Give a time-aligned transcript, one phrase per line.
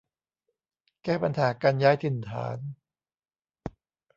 [1.03, 2.57] แก้ปัญหาการย้ายถิ่นฐาน